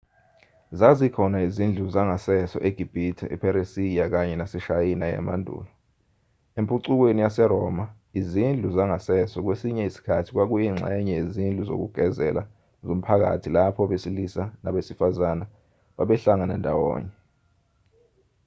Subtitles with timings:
[0.79, 5.65] zazikhona izindlu zangasese egibhithe epheresiya kanye naseshayina yamandulo
[6.59, 7.85] empucukweni yaseroma
[8.19, 12.43] izindlu zangasese kwesinye isikhathi kwakuyingxenye yezindlu zokugezela
[12.85, 15.45] zomphakathi lapho abasilisa nabesifazana
[15.97, 17.13] babehlangana ndawonye